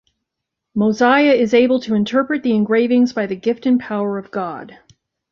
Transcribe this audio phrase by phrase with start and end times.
[0.73, 4.75] Mosiah is able to interpret the engravings by the gift and power of God.